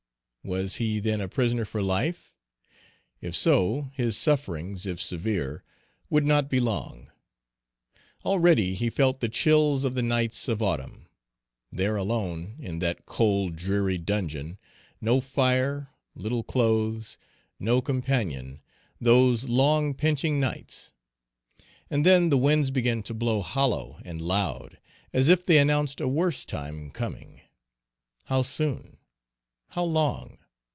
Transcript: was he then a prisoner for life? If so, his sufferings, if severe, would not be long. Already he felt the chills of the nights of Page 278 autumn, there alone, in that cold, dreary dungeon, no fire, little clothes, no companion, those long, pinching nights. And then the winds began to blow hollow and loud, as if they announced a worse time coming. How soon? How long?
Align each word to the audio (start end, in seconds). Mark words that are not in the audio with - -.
was 0.43 0.77
he 0.77 0.99
then 0.99 1.21
a 1.21 1.27
prisoner 1.29 1.63
for 1.63 1.83
life? 1.83 2.33
If 3.21 3.35
so, 3.35 3.91
his 3.93 4.17
sufferings, 4.17 4.87
if 4.87 4.99
severe, 4.99 5.63
would 6.09 6.25
not 6.25 6.49
be 6.49 6.59
long. 6.59 7.11
Already 8.25 8.73
he 8.73 8.89
felt 8.89 9.19
the 9.19 9.29
chills 9.29 9.85
of 9.85 9.93
the 9.93 10.01
nights 10.01 10.47
of 10.47 10.57
Page 10.57 10.65
278 10.65 10.67
autumn, 11.03 11.09
there 11.71 11.95
alone, 11.95 12.55
in 12.57 12.79
that 12.79 13.05
cold, 13.05 13.55
dreary 13.55 13.99
dungeon, 13.99 14.57
no 14.99 15.21
fire, 15.21 15.89
little 16.15 16.41
clothes, 16.43 17.19
no 17.59 17.79
companion, 17.79 18.61
those 18.99 19.47
long, 19.47 19.93
pinching 19.93 20.39
nights. 20.39 20.91
And 21.87 22.03
then 22.03 22.31
the 22.31 22.37
winds 22.39 22.71
began 22.71 23.03
to 23.03 23.13
blow 23.13 23.41
hollow 23.43 23.99
and 24.03 24.19
loud, 24.19 24.79
as 25.13 25.29
if 25.29 25.45
they 25.45 25.59
announced 25.59 26.01
a 26.01 26.07
worse 26.07 26.45
time 26.45 26.89
coming. 26.89 27.41
How 28.25 28.41
soon? 28.41 28.97
How 29.75 29.83
long? 29.85 30.37